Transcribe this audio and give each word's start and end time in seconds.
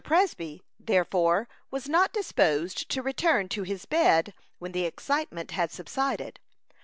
Presby, 0.03 0.63
therefore, 0.79 1.47
was 1.69 1.87
not 1.87 2.11
disposed 2.11 2.89
to 2.89 3.03
return 3.03 3.47
to 3.49 3.61
his 3.61 3.85
bed 3.85 4.33
when 4.57 4.71
the 4.71 4.85
excitement 4.85 5.51
had 5.51 5.71
subsided. 5.71 6.39